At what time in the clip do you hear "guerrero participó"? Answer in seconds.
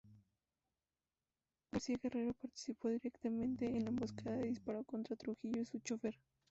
2.01-2.87